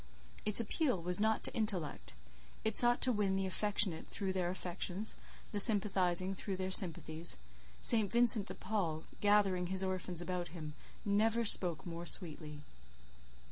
Its 0.45 0.59
appeal 0.59 0.99
was 0.99 1.19
not 1.19 1.43
to 1.43 1.53
intellect; 1.53 2.15
it 2.63 2.75
sought 2.75 3.01
to 3.01 3.11
win 3.11 3.35
the 3.35 3.45
affectionate 3.45 4.07
through 4.07 4.33
their 4.33 4.49
affections, 4.49 5.15
the 5.51 5.59
sympathizing 5.59 6.33
through 6.33 6.55
their 6.57 6.71
sympathies: 6.71 7.37
St. 7.83 8.11
Vincent 8.11 8.47
de 8.47 8.55
Paul, 8.55 9.03
gathering 9.19 9.67
his 9.67 9.83
orphans 9.83 10.19
about 10.19 10.47
him, 10.47 10.73
never 11.05 11.45
spoke 11.45 11.85
more 11.85 12.07
sweetly. 12.07 12.61